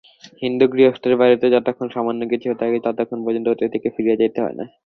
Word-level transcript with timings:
হিন্দুগৃহস্থের 0.41 1.13
বাড়ীতে 1.17 1.45
যতক্ষণ 1.49 1.87
সামান্য 1.89 2.21
কিছুও 2.31 2.59
থাকে, 2.61 2.77
ততক্ষণ 2.85 3.19
পর্যন্ত 3.25 3.47
অতিথিকে 3.49 3.89
ফিরিয়া 3.95 4.19
যাইতে 4.19 4.39
হয় 4.41 4.55
না। 4.59 4.65